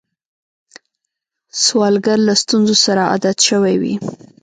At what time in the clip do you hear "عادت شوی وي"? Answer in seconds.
3.11-3.95